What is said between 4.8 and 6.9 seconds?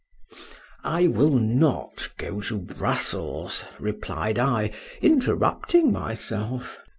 interrupting myself.